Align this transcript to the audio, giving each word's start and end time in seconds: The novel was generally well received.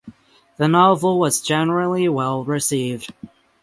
The 0.57 0.67
novel 0.67 1.19
was 1.19 1.41
generally 1.41 2.09
well 2.09 2.43
received. 2.43 3.13